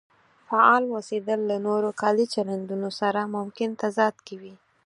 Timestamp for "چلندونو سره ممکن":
2.33-3.69